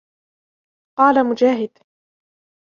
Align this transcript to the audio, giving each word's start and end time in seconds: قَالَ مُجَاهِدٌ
قَالَ 0.99 1.25
مُجَاهِدٌ 1.29 1.77